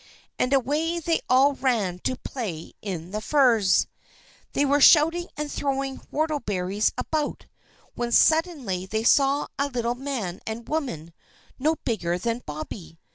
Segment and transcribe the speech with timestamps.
[0.39, 3.85] And away they all ran to play in the furze.
[4.53, 7.45] They were shouting and throwing whortleberries about,
[7.93, 11.13] when suddenly they saw a little man and woman
[11.59, 12.97] no bigger than Bobby.